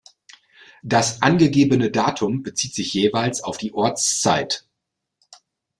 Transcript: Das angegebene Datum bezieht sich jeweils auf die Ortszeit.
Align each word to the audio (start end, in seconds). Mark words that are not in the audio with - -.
Das 0.81 1.21
angegebene 1.21 1.91
Datum 1.91 2.41
bezieht 2.41 2.73
sich 2.73 2.91
jeweils 2.91 3.43
auf 3.43 3.59
die 3.59 3.71
Ortszeit. 3.75 4.65